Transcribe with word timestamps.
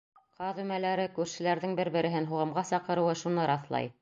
Ҡаҙ 0.37 0.61
өмәләре, 0.63 1.05
күршеләрҙең 1.17 1.77
бер-береһен 1.81 2.31
һуғымға 2.33 2.65
саҡырыуы 2.73 3.19
шуны 3.23 3.49
раҫлай. 3.55 3.97